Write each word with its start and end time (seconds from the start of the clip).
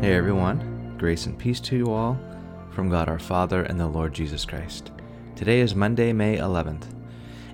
Hey 0.00 0.14
everyone, 0.14 0.96
grace 0.96 1.26
and 1.26 1.38
peace 1.38 1.60
to 1.60 1.76
you 1.76 1.92
all 1.92 2.18
from 2.70 2.88
God 2.88 3.06
our 3.06 3.18
Father 3.18 3.64
and 3.64 3.78
the 3.78 3.86
Lord 3.86 4.14
Jesus 4.14 4.46
Christ. 4.46 4.92
Today 5.36 5.60
is 5.60 5.74
Monday, 5.74 6.10
May 6.10 6.38
11th. 6.38 6.84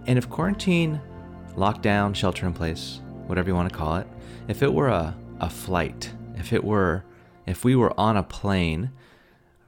And 0.07 0.16
if 0.16 0.30
quarantine, 0.30 1.00
lockdown, 1.57 2.14
shelter 2.14 2.46
in 2.46 2.54
place, 2.54 3.00
whatever 3.27 3.48
you 3.48 3.57
want 3.57 3.68
to 3.68 3.77
call 3.77 3.96
it, 3.96 4.07
if 4.46 4.62
it 4.62 4.72
were 4.72 4.86
a, 4.86 5.17
a 5.40 5.50
flight, 5.50 6.12
if 6.36 6.53
it 6.53 6.62
were, 6.62 7.04
if 7.46 7.64
we 7.64 7.75
were 7.75 7.98
on 7.98 8.17
a 8.17 8.22
plane, 8.22 8.93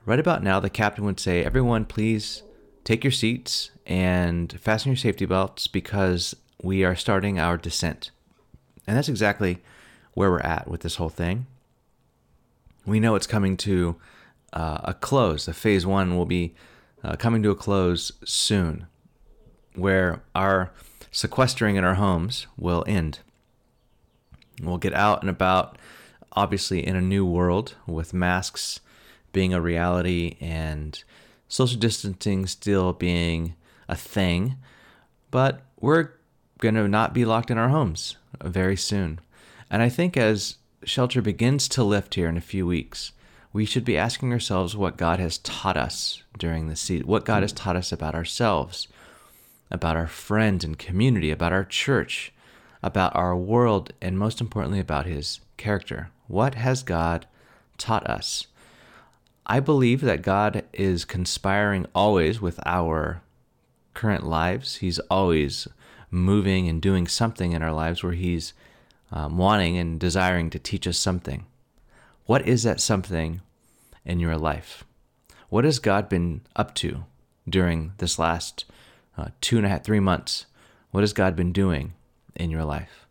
right 0.06 0.20
about 0.20 0.44
now 0.44 0.60
the 0.60 0.70
captain 0.70 1.04
would 1.04 1.18
say, 1.18 1.44
Everyone, 1.44 1.84
please 1.84 2.44
take 2.84 3.02
your 3.02 3.10
seats 3.10 3.72
and 3.86 4.52
fasten 4.60 4.92
your 4.92 4.96
safety 4.96 5.26
belts 5.26 5.66
because 5.66 6.36
we 6.62 6.84
are 6.84 6.94
starting 6.94 7.40
our 7.40 7.56
descent. 7.56 8.12
And 8.86 8.96
that's 8.96 9.08
exactly 9.08 9.58
where 10.14 10.30
we're 10.30 10.38
at 10.38 10.68
with 10.68 10.82
this 10.82 10.94
whole 10.94 11.08
thing 11.08 11.46
we 12.88 13.00
know 13.00 13.14
it's 13.14 13.26
coming 13.26 13.56
to 13.58 13.96
uh, 14.52 14.78
a 14.84 14.94
close. 14.94 15.46
The 15.46 15.52
phase 15.52 15.86
one 15.86 16.16
will 16.16 16.26
be 16.26 16.54
uh, 17.04 17.16
coming 17.16 17.42
to 17.42 17.50
a 17.50 17.54
close 17.54 18.12
soon, 18.24 18.86
where 19.74 20.22
our 20.34 20.72
sequestering 21.10 21.76
in 21.76 21.84
our 21.84 21.94
homes 21.94 22.46
will 22.56 22.84
end. 22.86 23.20
We'll 24.62 24.78
get 24.78 24.94
out 24.94 25.20
and 25.20 25.30
about, 25.30 25.78
obviously, 26.32 26.84
in 26.84 26.96
a 26.96 27.00
new 27.00 27.24
world 27.24 27.74
with 27.86 28.12
masks 28.12 28.80
being 29.32 29.54
a 29.54 29.60
reality 29.60 30.36
and 30.40 31.02
social 31.46 31.78
distancing 31.78 32.46
still 32.46 32.92
being 32.92 33.54
a 33.88 33.94
thing. 33.94 34.56
But 35.30 35.62
we're 35.78 36.10
going 36.58 36.74
to 36.74 36.88
not 36.88 37.14
be 37.14 37.24
locked 37.24 37.50
in 37.50 37.58
our 37.58 37.68
homes 37.68 38.16
very 38.42 38.76
soon. 38.76 39.20
And 39.70 39.82
I 39.82 39.88
think 39.88 40.16
as 40.16 40.56
shelter 40.84 41.22
begins 41.22 41.68
to 41.68 41.82
lift 41.82 42.14
here 42.14 42.28
in 42.28 42.36
a 42.36 42.42
few 42.42 42.66
weeks, 42.66 43.12
we 43.52 43.64
should 43.64 43.84
be 43.84 43.96
asking 43.96 44.32
ourselves 44.32 44.76
what 44.76 44.96
God 44.96 45.18
has 45.20 45.38
taught 45.38 45.76
us 45.76 46.22
during 46.38 46.68
the 46.68 46.76
season, 46.76 47.06
what 47.06 47.24
God 47.24 47.42
has 47.42 47.52
taught 47.52 47.76
us 47.76 47.92
about 47.92 48.14
ourselves, 48.14 48.88
about 49.70 49.96
our 49.96 50.06
friends 50.06 50.64
and 50.64 50.78
community, 50.78 51.30
about 51.30 51.52
our 51.52 51.64
church, 51.64 52.32
about 52.82 53.14
our 53.16 53.36
world, 53.36 53.92
and 54.00 54.18
most 54.18 54.40
importantly, 54.40 54.80
about 54.80 55.06
His 55.06 55.40
character. 55.56 56.10
What 56.26 56.54
has 56.54 56.82
God 56.82 57.26
taught 57.78 58.06
us? 58.08 58.46
I 59.46 59.60
believe 59.60 60.02
that 60.02 60.22
God 60.22 60.64
is 60.74 61.04
conspiring 61.04 61.86
always 61.94 62.40
with 62.40 62.60
our 62.66 63.22
current 63.94 64.26
lives. 64.26 64.76
He's 64.76 64.98
always 65.10 65.66
moving 66.10 66.68
and 66.68 66.80
doing 66.80 67.06
something 67.06 67.52
in 67.52 67.62
our 67.62 67.72
lives 67.72 68.02
where 68.02 68.12
He's 68.12 68.52
um, 69.10 69.38
wanting 69.38 69.76
and 69.76 69.98
desiring 69.98 70.50
to 70.50 70.58
teach 70.58 70.86
us 70.86 70.98
something. 70.98 71.46
What 72.26 72.46
is 72.46 72.62
that 72.62 72.80
something 72.80 73.40
in 74.04 74.20
your 74.20 74.36
life? 74.36 74.84
What 75.48 75.64
has 75.64 75.78
God 75.78 76.08
been 76.08 76.42
up 76.56 76.74
to 76.76 77.04
during 77.48 77.92
this 77.98 78.18
last 78.18 78.64
uh, 79.16 79.28
two 79.40 79.56
and 79.56 79.66
a 79.66 79.68
half, 79.68 79.84
three 79.84 80.00
months? 80.00 80.46
What 80.90 81.02
has 81.02 81.12
God 81.12 81.36
been 81.36 81.52
doing 81.52 81.94
in 82.34 82.50
your 82.50 82.64
life? 82.64 83.06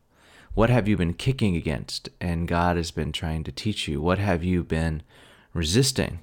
What 0.53 0.69
have 0.69 0.87
you 0.87 0.97
been 0.97 1.13
kicking 1.13 1.55
against 1.55 2.09
and 2.19 2.47
God 2.47 2.77
has 2.77 2.91
been 2.91 3.11
trying 3.11 3.43
to 3.43 3.51
teach 3.51 3.87
you? 3.87 4.01
What 4.01 4.17
have 4.17 4.43
you 4.43 4.63
been 4.63 5.03
resisting 5.53 6.19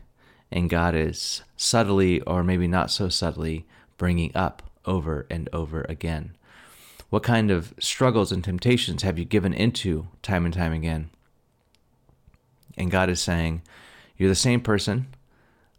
and 0.51 0.71
God 0.71 0.95
is 0.95 1.43
subtly 1.57 2.21
or 2.23 2.43
maybe 2.43 2.67
not 2.67 2.91
so 2.91 3.09
subtly 3.09 3.67
bringing 3.97 4.33
up 4.35 4.63
over 4.85 5.27
and 5.31 5.49
over 5.53 5.87
again? 5.89 6.37
What 7.11 7.23
kind 7.23 7.51
of 7.51 7.75
struggles 7.79 8.33
and 8.33 8.43
temptations 8.43 9.03
have 9.03 9.19
you 9.19 9.25
given 9.25 9.53
into 9.53 10.09
time 10.23 10.45
and 10.45 10.55
time 10.55 10.73
again? 10.73 11.11
And 12.77 12.91
God 12.91 13.09
is 13.09 13.21
saying, 13.21 13.63
You're 14.17 14.29
the 14.29 14.35
same 14.35 14.61
person, 14.61 15.07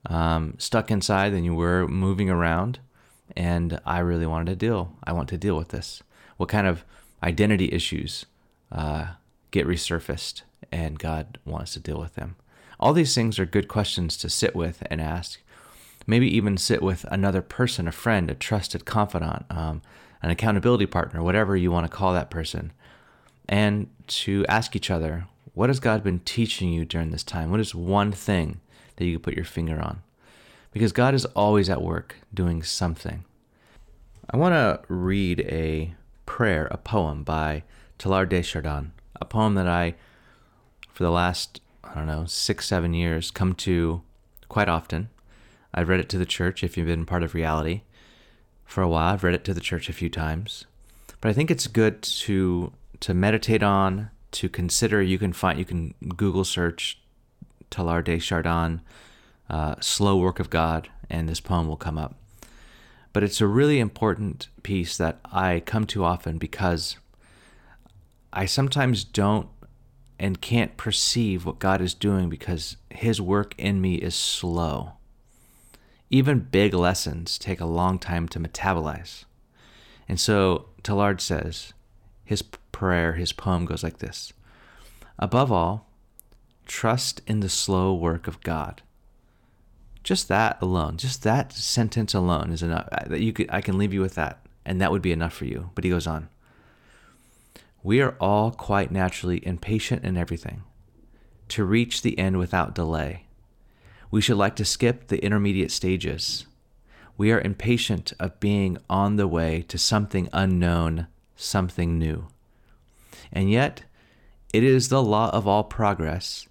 um, 0.05 0.55
stuck 0.57 0.91
inside 0.91 1.31
than 1.31 1.43
you 1.43 1.53
were 1.53 1.87
moving 1.87 2.29
around. 2.29 2.79
And 3.35 3.79
I 3.85 3.99
really 3.99 4.27
wanted 4.27 4.51
to 4.51 4.55
deal. 4.55 4.93
I 5.03 5.11
want 5.11 5.29
to 5.29 5.37
deal 5.37 5.57
with 5.57 5.69
this. 5.69 6.01
What 6.37 6.49
kind 6.49 6.67
of 6.67 6.85
identity 7.23 7.71
issues 7.71 8.25
uh, 8.71 9.13
get 9.51 9.67
resurfaced? 9.67 10.43
And 10.71 10.99
God 10.99 11.37
wants 11.45 11.73
to 11.73 11.79
deal 11.79 11.99
with 11.99 12.15
them. 12.15 12.35
All 12.79 12.93
these 12.93 13.15
things 13.15 13.39
are 13.39 13.45
good 13.45 13.67
questions 13.67 14.17
to 14.17 14.29
sit 14.29 14.55
with 14.55 14.83
and 14.89 15.01
ask. 15.01 15.39
Maybe 16.07 16.33
even 16.35 16.57
sit 16.57 16.81
with 16.81 17.03
another 17.05 17.41
person, 17.41 17.87
a 17.87 17.91
friend, 17.91 18.29
a 18.29 18.35
trusted 18.35 18.85
confidant, 18.85 19.45
um, 19.49 19.81
an 20.21 20.29
accountability 20.29 20.85
partner, 20.85 21.21
whatever 21.21 21.55
you 21.55 21.71
want 21.71 21.85
to 21.89 21.95
call 21.95 22.13
that 22.13 22.29
person, 22.29 22.71
and 23.47 23.87
to 24.07 24.45
ask 24.47 24.75
each 24.75 24.89
other, 24.89 25.27
what 25.53 25.69
has 25.69 25.79
God 25.79 26.03
been 26.03 26.19
teaching 26.19 26.71
you 26.71 26.85
during 26.85 27.11
this 27.11 27.23
time? 27.23 27.51
What 27.51 27.59
is 27.59 27.73
one 27.73 28.11
thing 28.11 28.59
that 28.95 29.05
you 29.05 29.17
could 29.17 29.23
put 29.23 29.35
your 29.35 29.45
finger 29.45 29.79
on? 29.79 30.01
Because 30.71 30.91
God 30.91 31.13
is 31.13 31.25
always 31.25 31.69
at 31.69 31.81
work 31.81 32.15
doing 32.33 32.61
something. 32.61 33.23
I 34.29 34.37
want 34.37 34.53
to 34.53 34.81
read 34.93 35.41
a 35.41 35.93
prayer, 36.25 36.67
a 36.71 36.77
poem 36.77 37.23
by 37.23 37.63
de 37.97 38.41
Chardin, 38.41 38.91
a 39.21 39.25
poem 39.25 39.53
that 39.55 39.67
I, 39.67 39.95
for 40.91 41.03
the 41.03 41.11
last, 41.11 41.61
I 41.83 41.93
don't 41.95 42.07
know, 42.07 42.25
six, 42.25 42.65
seven 42.65 42.93
years, 42.93 43.31
come 43.31 43.53
to 43.55 44.01
quite 44.49 44.67
often. 44.67 45.09
I've 45.73 45.87
read 45.87 45.99
it 45.99 46.09
to 46.09 46.17
the 46.17 46.25
church 46.25 46.63
if 46.63 46.75
you've 46.75 46.87
been 46.87 47.05
part 47.05 47.23
of 47.23 47.33
reality 47.33 47.81
for 48.65 48.81
a 48.81 48.89
while. 48.89 49.13
I've 49.13 49.23
read 49.23 49.35
it 49.35 49.43
to 49.45 49.53
the 49.53 49.61
church 49.61 49.89
a 49.89 49.93
few 49.93 50.09
times, 50.09 50.65
but 51.21 51.29
I 51.29 51.33
think 51.33 51.49
it's 51.49 51.67
good 51.67 52.01
to 52.01 52.73
to 53.01 53.13
meditate 53.13 53.63
on, 53.63 54.09
to 54.31 54.49
consider. 54.49 55.01
You 55.01 55.17
can 55.17 55.33
find 55.33 55.57
you 55.59 55.65
can 55.65 55.93
Google 56.15 56.43
search 56.43 56.99
Teilhard 57.71 58.05
de 58.05 58.19
Chardin, 58.19 58.81
uh, 59.49 59.75
"Slow 59.79 60.17
Work 60.17 60.39
of 60.39 60.49
God," 60.49 60.89
and 61.09 61.29
this 61.29 61.39
poem 61.39 61.67
will 61.67 61.77
come 61.77 61.97
up. 61.97 62.15
But 63.13 63.23
it's 63.23 63.39
a 63.39 63.47
really 63.47 63.79
important 63.79 64.49
piece 64.63 64.97
that 64.97 65.19
I 65.25 65.61
come 65.65 65.85
to 65.87 66.03
often 66.03 66.37
because 66.37 66.97
I 68.33 68.45
sometimes 68.45 69.05
don't 69.05 69.47
and 70.19 70.41
can't 70.41 70.77
perceive 70.77 71.45
what 71.45 71.59
God 71.59 71.81
is 71.81 71.93
doing 71.93 72.29
because 72.29 72.77
His 72.89 73.21
work 73.21 73.53
in 73.57 73.81
me 73.81 73.95
is 73.95 74.15
slow. 74.15 74.93
Even 76.09 76.39
big 76.39 76.73
lessons 76.73 77.37
take 77.37 77.59
a 77.59 77.65
long 77.65 77.97
time 77.99 78.27
to 78.29 78.39
metabolize. 78.39 79.25
And 80.07 80.19
so 80.19 80.67
Teilhard 80.83 81.19
says, 81.19 81.73
his 82.23 82.41
prayer, 82.41 83.13
his 83.13 83.33
poem 83.33 83.65
goes 83.65 83.83
like 83.83 83.99
this 83.99 84.33
Above 85.17 85.51
all, 85.51 85.89
trust 86.65 87.21
in 87.25 87.39
the 87.39 87.49
slow 87.49 87.93
work 87.93 88.27
of 88.27 88.41
God. 88.41 88.81
Just 90.03 90.27
that 90.27 90.61
alone, 90.61 90.97
just 90.97 91.23
that 91.23 91.51
sentence 91.51 92.13
alone 92.13 92.51
is 92.51 92.61
enough. 92.61 92.87
That 93.07 93.21
you 93.21 93.33
could, 93.33 93.49
I 93.49 93.61
can 93.61 93.77
leave 93.77 93.93
you 93.93 94.01
with 94.01 94.15
that, 94.15 94.45
and 94.63 94.79
that 94.79 94.91
would 94.91 95.01
be 95.01 95.11
enough 95.11 95.33
for 95.33 95.45
you. 95.45 95.71
But 95.73 95.83
he 95.83 95.89
goes 95.89 96.05
on. 96.05 96.29
We 97.81 98.01
are 98.01 98.15
all 98.19 98.51
quite 98.51 98.91
naturally 98.91 99.45
impatient 99.45 100.03
in 100.03 100.17
everything, 100.17 100.63
to 101.49 101.63
reach 101.63 102.01
the 102.01 102.17
end 102.19 102.37
without 102.37 102.75
delay 102.75 103.24
we 104.11 104.21
should 104.21 104.37
like 104.37 104.55
to 104.57 104.65
skip 104.65 105.07
the 105.07 105.23
intermediate 105.23 105.71
stages. 105.71 106.45
We 107.17 107.31
are 107.31 107.41
impatient 107.41 108.13
of 108.19 108.39
being 108.39 108.77
on 108.89 109.15
the 109.15 109.27
way 109.27 109.63
to 109.69 109.77
something 109.77 110.29
unknown, 110.33 111.07
something 111.35 111.97
new. 111.97 112.27
And 113.31 113.49
yet, 113.49 113.83
it 114.53 114.63
is 114.63 114.89
the 114.89 115.03
law 115.03 115.29
of 115.31 115.47
all 115.47 115.63
progress 115.63 116.47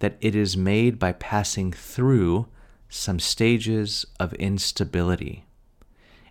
that 0.00 0.16
it 0.20 0.34
is 0.34 0.56
made 0.56 0.98
by 0.98 1.12
passing 1.12 1.72
through 1.72 2.46
some 2.88 3.20
stages 3.20 4.06
of 4.18 4.32
instability, 4.34 5.44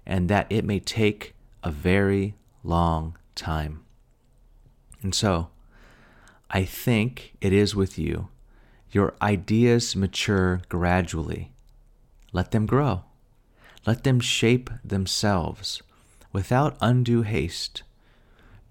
and 0.06 0.30
that 0.30 0.48
it 0.50 0.66
may 0.66 0.80
take 0.80 1.34
a 1.64 1.72
very 1.72 2.36
long 2.64 3.18
time. 3.36 3.84
And 5.02 5.16
so, 5.16 5.50
I 6.50 6.66
think 6.66 7.34
it 7.40 7.54
is 7.54 7.76
with 7.76 7.98
you 7.98 8.30
your 8.92 9.14
ideas 9.22 9.96
mature 9.96 10.62
gradually. 10.70 11.52
Let 12.32 12.52
them 12.52 12.66
grow. 12.66 13.04
Let 13.86 14.04
them 14.04 14.20
shape 14.20 14.70
themselves 14.84 15.82
without 16.32 16.78
undue 16.82 17.24
haste. 17.24 17.84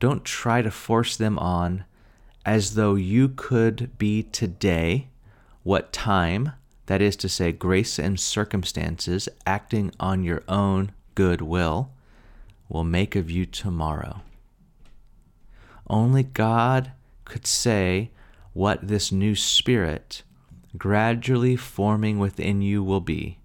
Don't 0.00 0.24
try 0.24 0.62
to 0.62 0.70
force 0.70 1.16
them 1.16 1.38
on 1.38 1.84
as 2.44 2.74
though 2.74 2.94
you 2.94 3.28
could 3.28 3.96
be 3.98 4.22
today 4.22 5.08
what 5.62 5.92
time, 5.92 6.52
that 6.86 7.02
is 7.02 7.16
to 7.16 7.28
say, 7.28 7.52
grace 7.52 7.98
and 7.98 8.18
circumstances 8.18 9.28
acting 9.46 9.92
on 10.00 10.22
your 10.22 10.42
own 10.48 10.92
good 11.14 11.42
will, 11.42 11.90
will 12.68 12.84
make 12.84 13.16
of 13.16 13.30
you 13.30 13.44
tomorrow. 13.44 14.22
Only 15.88 16.22
God 16.22 16.92
could 17.24 17.46
say 17.46 18.10
what 18.58 18.88
this 18.88 19.12
new 19.12 19.36
spirit 19.36 20.24
gradually 20.76 21.54
forming 21.54 22.18
within 22.18 22.60
you 22.60 22.82
will 22.82 23.00
be. 23.00 23.38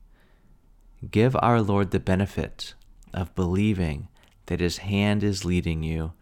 Give 1.11 1.35
our 1.39 1.61
Lord 1.61 1.91
the 1.91 1.99
benefit 1.99 2.73
of 3.13 3.35
believing 3.35 4.07
that 4.47 4.59
His 4.59 4.77
hand 4.77 5.23
is 5.23 5.45
leading 5.45 5.83
you 5.83 6.13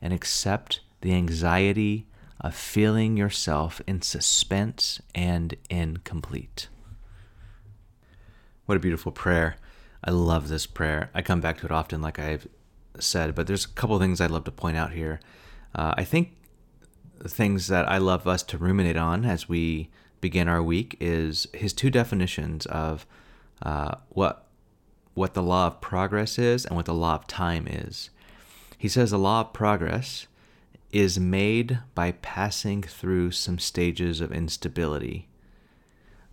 and 0.00 0.12
accept 0.12 0.78
the 1.00 1.12
anxiety 1.12 2.06
of 2.40 2.54
feeling 2.54 3.16
yourself 3.16 3.82
in 3.84 4.00
suspense 4.00 5.00
and 5.12 5.56
incomplete. 5.68 6.68
What 8.66 8.76
a 8.76 8.80
beautiful 8.80 9.10
prayer. 9.10 9.56
I 10.04 10.12
love 10.12 10.46
this 10.46 10.66
prayer. 10.66 11.10
I 11.12 11.20
come 11.20 11.40
back 11.40 11.58
to 11.58 11.66
it 11.66 11.72
often, 11.72 12.00
like 12.00 12.20
I've 12.20 12.46
said, 13.00 13.34
but 13.34 13.48
there's 13.48 13.64
a 13.64 13.70
couple 13.70 13.98
things 13.98 14.20
I'd 14.20 14.30
love 14.30 14.44
to 14.44 14.52
point 14.52 14.76
out 14.76 14.92
here. 14.92 15.18
Uh, 15.74 15.94
I 15.96 16.04
think 16.04 16.36
things 17.26 17.68
that 17.68 17.88
I 17.88 17.98
love 17.98 18.26
us 18.26 18.42
to 18.44 18.58
ruminate 18.58 18.96
on 18.96 19.24
as 19.24 19.48
we 19.48 19.88
begin 20.20 20.48
our 20.48 20.62
week 20.62 20.96
is 21.00 21.46
his 21.52 21.72
two 21.72 21.90
definitions 21.90 22.66
of 22.66 23.06
uh, 23.62 23.96
what 24.08 24.46
what 25.14 25.32
the 25.32 25.42
law 25.42 25.66
of 25.66 25.80
progress 25.80 26.38
is 26.38 26.66
and 26.66 26.76
what 26.76 26.84
the 26.84 26.92
law 26.92 27.14
of 27.14 27.26
time 27.26 27.66
is. 27.66 28.10
He 28.76 28.88
says 28.88 29.10
the 29.10 29.18
law 29.18 29.40
of 29.40 29.54
progress 29.54 30.26
is 30.92 31.18
made 31.18 31.78
by 31.94 32.12
passing 32.12 32.82
through 32.82 33.30
some 33.30 33.58
stages 33.58 34.20
of 34.20 34.30
instability. 34.30 35.26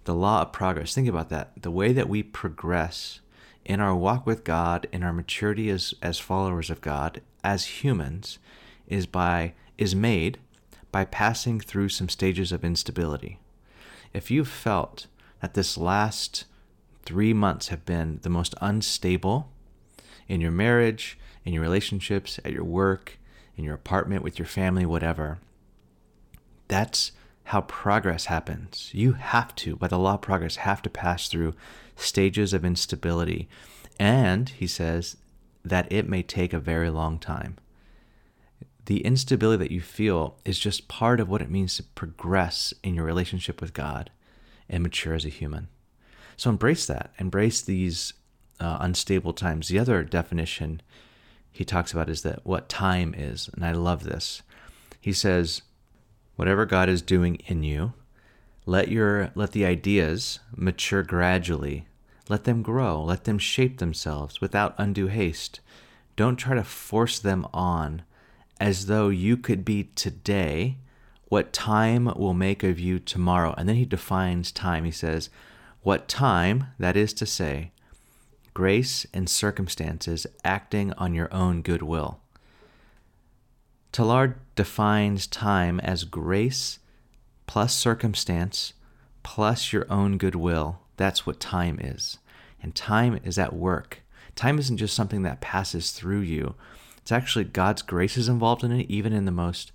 The 0.04 0.14
law 0.14 0.42
of 0.42 0.52
progress, 0.52 0.94
think 0.94 1.08
about 1.08 1.30
that. 1.30 1.52
The 1.62 1.72
way 1.72 1.94
that 1.94 2.10
we 2.10 2.24
progress 2.24 3.22
in 3.64 3.80
our 3.80 3.96
walk 3.96 4.26
with 4.26 4.44
God, 4.44 4.86
in 4.92 5.02
our 5.02 5.14
maturity 5.14 5.70
as, 5.70 5.94
as 6.02 6.20
followers 6.20 6.70
of 6.70 6.82
God, 6.82 7.22
as 7.42 7.66
humans, 7.84 8.38
is 8.88 9.06
by 9.06 9.54
is 9.78 9.96
made 9.96 10.40
by 10.94 11.04
passing 11.04 11.60
through 11.60 11.90
some 11.90 12.08
stages 12.08 12.52
of 12.52 12.64
instability. 12.64 13.40
If 14.14 14.30
you've 14.30 14.48
felt 14.48 15.08
that 15.42 15.56
this 15.56 15.76
last 15.78 16.46
three 17.04 17.34
months 17.34 17.70
have 17.70 17.84
been 17.84 18.20
the 18.22 18.30
most 18.30 18.54
unstable 18.62 19.50
in 20.28 20.40
your 20.40 20.52
marriage, 20.52 21.18
in 21.44 21.52
your 21.52 21.64
relationships, 21.64 22.40
at 22.46 22.54
your 22.54 22.64
work, 22.64 23.18
in 23.58 23.64
your 23.64 23.74
apartment, 23.74 24.24
with 24.24 24.38
your 24.38 24.46
family, 24.46 24.86
whatever, 24.86 25.40
that's 26.68 27.12
how 27.46 27.62
progress 27.62 28.26
happens. 28.26 28.92
You 28.94 29.14
have 29.14 29.56
to, 29.56 29.76
by 29.76 29.88
the 29.88 29.98
law 29.98 30.14
of 30.14 30.22
progress, 30.22 30.58
have 30.58 30.84
to 30.84 30.92
pass 30.92 31.28
through 31.28 31.56
stages 31.96 32.54
of 32.54 32.64
instability. 32.64 33.50
And 34.00 34.48
he 34.48 34.68
says 34.68 35.18
that 35.66 35.92
it 35.92 36.08
may 36.08 36.22
take 36.22 36.54
a 36.54 36.60
very 36.60 36.92
long 36.92 37.18
time. 37.18 37.58
The 38.86 39.06
instability 39.06 39.64
that 39.64 39.72
you 39.72 39.82
feel 39.82 40.38
is 40.44 40.60
just 40.60 40.88
part 40.88 41.20
of 41.20 41.30
what 41.30 41.42
it 41.42 41.50
means 41.50 41.78
to 41.78 41.84
progress 41.84 42.74
in 42.84 42.96
your 42.96 43.06
relationship 43.06 43.62
with 43.62 43.74
God 43.74 44.12
and 44.68 44.84
mature 44.84 45.14
as 45.14 45.26
a 45.26 45.30
human. 45.30 45.70
So 46.36 46.50
embrace 46.50 46.86
that. 46.88 47.12
Embrace 47.20 47.62
these 47.62 48.14
uh, 48.60 48.78
unstable 48.82 49.34
times. 49.34 49.68
The 49.68 49.80
other 49.80 50.04
definition 50.04 50.82
he 51.52 51.64
talks 51.64 51.92
about 51.92 52.10
is 52.10 52.24
that 52.24 52.46
what 52.46 52.68
time 52.68 53.14
is, 53.16 53.50
and 53.54 53.66
I 53.66 53.72
love 53.74 54.04
this. 54.04 54.42
He 55.00 55.14
says, 55.14 55.62
whatever 56.36 56.66
God 56.66 56.90
is 56.90 57.02
doing 57.02 57.36
in 57.46 57.64
you, 57.64 57.94
let 58.66 58.88
your 58.88 59.32
let 59.36 59.52
the 59.52 59.66
ideas 59.66 60.40
mature 60.56 61.04
gradually. 61.04 61.86
Let 62.30 62.46
them 62.46 62.62
grow, 62.62 63.04
let 63.04 63.26
them 63.26 63.38
shape 63.38 63.78
themselves 63.78 64.40
without 64.40 64.76
undue 64.78 65.08
haste. 65.08 65.60
Don't 66.16 66.38
try 66.38 66.56
to 66.56 66.64
force 66.64 67.20
them 67.20 67.46
on 67.54 68.04
as 68.64 68.86
though 68.86 69.10
you 69.10 69.36
could 69.36 69.66
be 69.66 69.90
today 69.94 70.78
what 71.26 71.52
time 71.52 72.06
will 72.16 72.34
make 72.34 72.64
of 72.64 72.80
you 72.80 72.98
tomorrow. 72.98 73.54
And 73.58 73.68
then 73.68 73.76
he 73.76 73.84
defines 73.84 74.54
time. 74.54 74.86
He 74.86 74.92
says, 74.92 75.30
What 75.82 76.08
time, 76.08 76.68
that 76.80 76.96
is 76.96 77.12
to 77.16 77.26
say, 77.26 77.72
grace 78.54 79.06
and 79.14 79.30
circumstances 79.30 80.26
acting 80.46 80.94
on 80.94 81.14
your 81.14 81.28
own 81.34 81.62
goodwill. 81.62 82.22
Teilhard 83.92 84.36
defines 84.56 85.28
time 85.28 85.82
as 85.82 86.06
grace 86.06 86.80
plus 87.48 87.76
circumstance 87.76 88.72
plus 89.24 89.74
your 89.74 89.86
own 89.92 90.18
goodwill. 90.18 90.80
That's 90.96 91.26
what 91.26 91.42
time 91.42 91.82
is. 91.82 92.18
And 92.62 92.74
time 92.74 93.20
is 93.26 93.38
at 93.38 93.52
work. 93.52 94.04
Time 94.38 94.58
isn't 94.58 94.78
just 94.78 94.96
something 94.96 95.24
that 95.24 95.42
passes 95.42 95.92
through 95.92 96.22
you, 96.22 96.56
it's 97.04 97.12
actually 97.12 97.44
God's 97.44 97.82
grace 97.82 98.16
is 98.16 98.30
involved 98.30 98.64
in 98.64 98.72
it, 98.72 98.90
even 98.90 99.12
in 99.12 99.26
the 99.26 99.32
most 99.32 99.74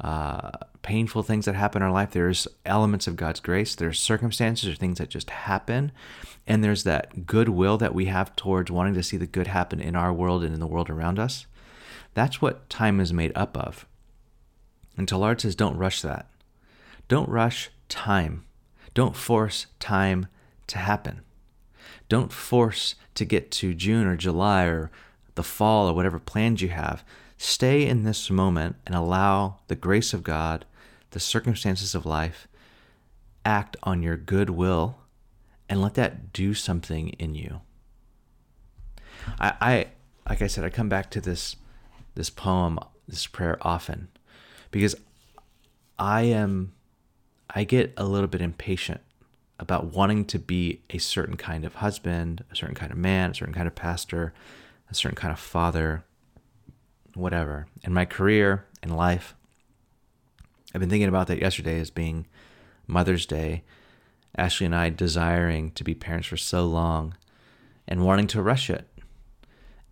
uh, 0.00 0.52
painful 0.82 1.24
things 1.24 1.46
that 1.46 1.56
happen 1.56 1.82
in 1.82 1.86
our 1.86 1.92
life. 1.92 2.12
There's 2.12 2.46
elements 2.64 3.08
of 3.08 3.16
God's 3.16 3.40
grace, 3.40 3.74
there's 3.74 3.98
circumstances 3.98 4.68
or 4.68 4.76
things 4.76 4.98
that 4.98 5.08
just 5.08 5.30
happen, 5.30 5.90
and 6.46 6.62
there's 6.62 6.84
that 6.84 7.26
goodwill 7.26 7.76
that 7.78 7.92
we 7.92 8.04
have 8.04 8.36
towards 8.36 8.70
wanting 8.70 8.94
to 8.94 9.02
see 9.02 9.16
the 9.16 9.26
good 9.26 9.48
happen 9.48 9.80
in 9.80 9.96
our 9.96 10.12
world 10.12 10.44
and 10.44 10.54
in 10.54 10.60
the 10.60 10.66
world 10.68 10.88
around 10.88 11.18
us. 11.18 11.46
That's 12.14 12.40
what 12.40 12.70
time 12.70 13.00
is 13.00 13.12
made 13.12 13.32
up 13.34 13.56
of. 13.56 13.84
And 14.96 15.08
Teilhard 15.08 15.40
says, 15.40 15.56
don't 15.56 15.76
rush 15.76 16.02
that. 16.02 16.30
Don't 17.08 17.28
rush 17.28 17.70
time. 17.88 18.44
Don't 18.94 19.16
force 19.16 19.66
time 19.80 20.28
to 20.68 20.78
happen. 20.78 21.22
Don't 22.08 22.32
force 22.32 22.94
to 23.16 23.24
get 23.24 23.50
to 23.50 23.74
June 23.74 24.06
or 24.06 24.16
July 24.16 24.66
or 24.66 24.92
the 25.40 25.44
fall 25.44 25.88
or 25.88 25.94
whatever 25.94 26.18
plans 26.18 26.60
you 26.60 26.68
have. 26.68 27.02
Stay 27.38 27.86
in 27.86 28.04
this 28.04 28.28
moment 28.28 28.76
and 28.84 28.94
allow 28.94 29.56
the 29.68 29.74
grace 29.74 30.12
of 30.12 30.22
God, 30.22 30.66
the 31.12 31.18
circumstances 31.18 31.94
of 31.94 32.04
life, 32.04 32.46
act 33.42 33.74
on 33.82 34.02
your 34.02 34.18
goodwill 34.18 34.98
and 35.66 35.80
let 35.80 35.94
that 35.94 36.34
do 36.34 36.52
something 36.52 37.08
in 37.18 37.34
you. 37.34 37.62
I, 39.38 39.54
I 39.62 39.86
like 40.28 40.42
I 40.42 40.46
said, 40.46 40.62
I 40.62 40.68
come 40.68 40.90
back 40.90 41.10
to 41.12 41.22
this 41.22 41.56
this 42.16 42.28
poem, 42.28 42.78
this 43.08 43.26
prayer 43.26 43.56
often 43.62 44.08
because 44.70 44.94
I 45.98 46.24
am 46.24 46.74
I 47.48 47.64
get 47.64 47.94
a 47.96 48.04
little 48.04 48.28
bit 48.28 48.42
impatient 48.42 49.00
about 49.58 49.86
wanting 49.86 50.26
to 50.26 50.38
be 50.38 50.82
a 50.90 50.98
certain 50.98 51.38
kind 51.38 51.64
of 51.64 51.76
husband, 51.76 52.44
a 52.52 52.56
certain 52.56 52.74
kind 52.74 52.92
of 52.92 52.98
man, 52.98 53.30
a 53.30 53.34
certain 53.34 53.54
kind 53.54 53.66
of 53.66 53.74
pastor, 53.74 54.34
a 54.90 54.94
certain 54.94 55.16
kind 55.16 55.32
of 55.32 55.38
father, 55.38 56.04
whatever. 57.14 57.66
In 57.82 57.94
my 57.94 58.04
career, 58.04 58.66
in 58.82 58.90
life, 58.90 59.34
I've 60.74 60.80
been 60.80 60.90
thinking 60.90 61.08
about 61.08 61.26
that 61.28 61.40
yesterday 61.40 61.80
as 61.80 61.90
being 61.90 62.26
Mother's 62.86 63.26
Day. 63.26 63.62
Ashley 64.36 64.66
and 64.66 64.74
I 64.74 64.90
desiring 64.90 65.72
to 65.72 65.84
be 65.84 65.94
parents 65.94 66.28
for 66.28 66.36
so 66.36 66.66
long 66.66 67.14
and 67.88 68.04
wanting 68.04 68.28
to 68.28 68.42
rush 68.42 68.70
it. 68.70 68.86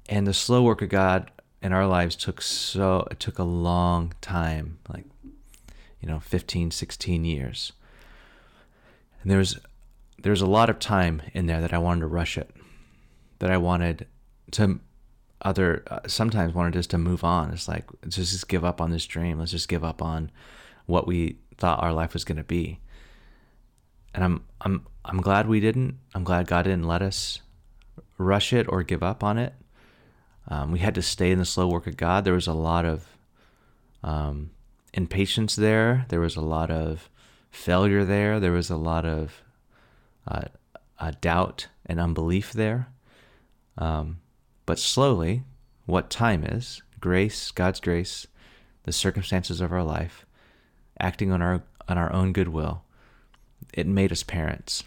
And 0.09 0.27
the 0.27 0.35
slow 0.35 0.63
work 0.63 0.81
of 0.81 0.89
God 0.89 1.31
in 1.61 1.73
our 1.73 1.87
lives 1.87 2.15
took 2.15 2.41
so 2.41 3.07
it 3.11 3.19
took 3.19 3.39
a 3.39 3.45
long 3.45 4.15
time, 4.21 4.79
like 4.89 5.05
you 6.01 6.09
know, 6.09 6.21
15, 6.21 6.71
16 6.71 7.25
years. 7.25 7.73
And 9.23 9.31
there 9.31 9.39
was 9.39 9.59
there's 10.21 10.41
a 10.41 10.47
lot 10.47 10.71
of 10.71 10.79
time 10.79 11.23
in 11.33 11.47
there 11.47 11.61
that 11.61 11.73
I 11.73 11.79
wanted 11.79 12.01
to 12.01 12.07
rush 12.07 12.39
it. 12.39 12.51
That 13.41 13.51
I 13.51 13.57
wanted 13.57 14.07
to 14.53 14.81
other 15.43 15.85
uh, 15.91 16.01
sometimes 16.07 16.55
wanted 16.55 16.77
us 16.77 16.87
to 16.89 16.99
move 16.99 17.25
on. 17.25 17.51
It's 17.53 17.69
like 17.69 17.85
let's 18.03 18.17
just 18.17 18.49
give 18.49 18.65
up 18.65 18.81
on 18.81 18.91
this 18.91 19.07
dream. 19.07 19.39
Let's 19.39 19.53
just 19.53 19.69
give 19.69 19.85
up 19.85 20.03
on 20.03 20.31
what 20.87 21.07
we 21.07 21.39
thought 21.57 21.83
our 21.83 21.93
life 21.93 22.13
was 22.13 22.25
going 22.25 22.39
to 22.39 22.45
be. 22.45 22.81
And 24.15 24.25
I'm 24.25 24.45
I'm 24.61 24.87
I'm 25.05 25.21
glad 25.21 25.49
we 25.49 25.61
didn't. 25.61 25.99
I'm 26.15 26.25
glad 26.25 26.47
God 26.47 26.63
didn't 26.63 26.89
let 26.89 27.03
us 27.03 27.41
rush 28.17 28.53
it 28.53 28.67
or 28.69 28.83
give 28.83 29.03
up 29.03 29.23
on 29.23 29.39
it. 29.39 29.55
Um, 30.49 30.73
we 30.73 30.79
had 30.79 30.95
to 30.95 31.03
stay 31.03 31.31
in 31.31 31.39
the 31.39 31.45
slow 31.45 31.69
work 31.69 31.87
of 31.87 31.97
God. 31.97 32.25
There 32.25 32.35
was 32.35 32.47
a 32.47 32.55
lot 32.55 32.85
of 32.85 33.07
um, 34.03 34.51
impatience 34.95 35.55
there. 35.55 36.07
There 36.09 36.21
was 36.21 36.37
a 36.37 36.41
lot 36.41 36.71
of 36.71 37.11
failure 37.51 38.05
there. 38.05 38.41
There 38.41 38.53
was 38.53 38.71
a 38.71 38.77
lot 38.77 39.05
of 39.05 39.43
uh, 40.27 40.47
uh, 40.99 41.13
doubt 41.21 41.69
and 41.87 42.01
unbelief 42.01 42.53
there. 42.53 42.89
Um, 43.77 44.21
but 44.69 44.79
slowly, 44.79 45.45
what 45.87 46.11
time 46.11 46.45
is, 46.45 46.83
grace, 47.01 47.51
God's 47.53 47.81
grace, 47.81 48.27
the 48.83 48.93
circumstances 48.93 49.63
of 49.63 49.73
our 49.73 49.83
life, 49.83 50.27
acting 51.01 51.33
on 51.33 51.41
our 51.41 51.63
on 51.89 51.97
our 51.97 52.13
own 52.13 52.35
goodwill, 52.35 52.83
it 53.73 53.87
made 53.87 54.13
us 54.13 54.23
parents. 54.23 54.85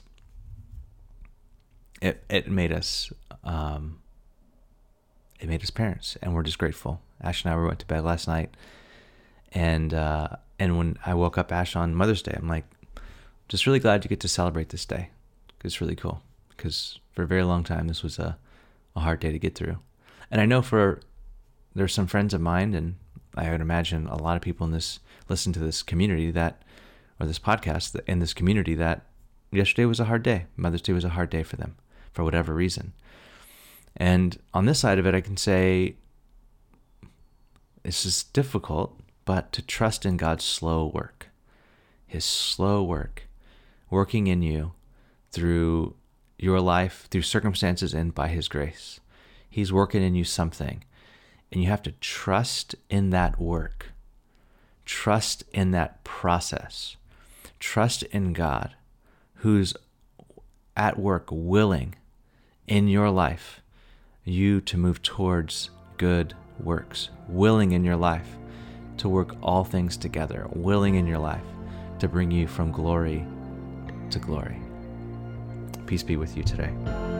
It 1.99 2.23
it 2.29 2.47
made 2.47 2.71
us 2.71 3.11
um, 3.43 4.01
it 5.39 5.49
made 5.49 5.63
us 5.63 5.71
parents, 5.71 6.15
and 6.21 6.35
we're 6.35 6.43
just 6.43 6.59
grateful. 6.59 7.01
Ash 7.19 7.43
and 7.43 7.51
I 7.51 7.57
we 7.57 7.65
went 7.65 7.79
to 7.79 7.87
bed 7.87 8.03
last 8.03 8.27
night, 8.27 8.51
and 9.51 9.95
uh, 9.95 10.27
and 10.59 10.77
when 10.77 10.99
I 11.07 11.15
woke 11.15 11.39
up 11.39 11.51
Ash 11.51 11.75
on 11.75 11.95
Mother's 11.95 12.21
Day, 12.21 12.35
I'm 12.37 12.47
like, 12.47 12.65
just 13.49 13.65
really 13.65 13.79
glad 13.79 14.05
you 14.05 14.09
get 14.09 14.19
to 14.19 14.27
celebrate 14.27 14.69
this 14.69 14.85
day. 14.85 15.09
It's 15.63 15.81
really 15.81 15.95
cool 15.95 16.21
because 16.49 16.99
for 17.13 17.23
a 17.23 17.27
very 17.27 17.43
long 17.43 17.63
time 17.63 17.87
this 17.87 18.03
was 18.03 18.19
a 18.19 18.37
a 18.95 19.01
hard 19.01 19.19
day 19.19 19.31
to 19.31 19.39
get 19.39 19.55
through. 19.55 19.77
And 20.29 20.39
I 20.41 20.45
know 20.45 20.61
for 20.61 20.99
there's 21.75 21.93
some 21.93 22.07
friends 22.07 22.33
of 22.33 22.41
mine, 22.41 22.73
and 22.73 22.95
I 23.35 23.51
would 23.51 23.61
imagine 23.61 24.07
a 24.07 24.21
lot 24.21 24.35
of 24.35 24.41
people 24.41 24.65
in 24.65 24.71
this 24.71 24.99
listen 25.29 25.53
to 25.53 25.59
this 25.59 25.81
community 25.81 26.31
that, 26.31 26.61
or 27.19 27.25
this 27.25 27.39
podcast 27.39 27.99
in 28.07 28.19
this 28.19 28.33
community 28.33 28.75
that 28.75 29.05
yesterday 29.51 29.85
was 29.85 29.99
a 29.99 30.05
hard 30.05 30.23
day. 30.23 30.45
Mother's 30.55 30.81
Day 30.81 30.93
was 30.93 31.05
a 31.05 31.09
hard 31.09 31.29
day 31.29 31.43
for 31.43 31.55
them 31.55 31.75
for 32.11 32.23
whatever 32.23 32.53
reason. 32.53 32.93
And 33.95 34.39
on 34.53 34.65
this 34.65 34.79
side 34.79 34.99
of 34.99 35.05
it, 35.05 35.15
I 35.15 35.21
can 35.21 35.37
say 35.37 35.95
this 37.83 38.05
is 38.05 38.23
difficult, 38.23 38.99
but 39.25 39.51
to 39.53 39.61
trust 39.61 40.05
in 40.05 40.17
God's 40.17 40.45
slow 40.45 40.85
work, 40.85 41.29
His 42.05 42.25
slow 42.25 42.83
work, 42.83 43.27
working 43.89 44.27
in 44.27 44.41
you 44.41 44.73
through 45.31 45.95
your 46.41 46.59
life, 46.59 47.07
through 47.11 47.21
circumstances, 47.21 47.93
and 47.93 48.13
by 48.13 48.27
His 48.27 48.47
grace. 48.47 48.99
He's 49.49 49.71
working 49.71 50.01
in 50.01 50.15
you 50.15 50.23
something, 50.23 50.83
and 51.51 51.61
you 51.61 51.69
have 51.69 51.83
to 51.83 51.91
trust 51.93 52.75
in 52.89 53.11
that 53.11 53.39
work, 53.39 53.91
trust 54.85 55.43
in 55.53 55.71
that 55.71 56.03
process, 56.03 56.97
trust 57.59 58.03
in 58.03 58.33
God 58.33 58.75
who's 59.35 59.75
at 60.75 60.97
work 60.97 61.27
willing 61.31 61.95
in 62.67 62.87
your 62.87 63.09
life 63.09 63.61
you 64.23 64.61
to 64.61 64.77
move 64.77 65.01
towards 65.01 65.69
good 65.97 66.33
works, 66.59 67.09
willing 67.27 67.71
in 67.71 67.83
your 67.83 67.95
life 67.95 68.37
to 68.97 69.09
work 69.09 69.35
all 69.41 69.63
things 69.63 69.97
together, 69.97 70.47
willing 70.53 70.95
in 70.95 71.07
your 71.07 71.19
life 71.19 71.41
to 71.99 72.07
bring 72.07 72.31
you 72.31 72.47
from 72.47 72.71
glory 72.71 73.25
to 74.09 74.19
glory. 74.19 74.70
Peace 75.91 76.03
be 76.03 76.15
with 76.15 76.37
you 76.37 76.43
today. 76.43 77.10